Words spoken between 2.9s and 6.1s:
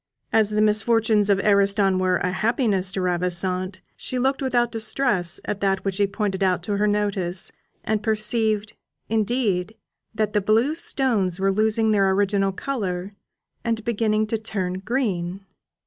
to Ravissante, she looked without distress at that which he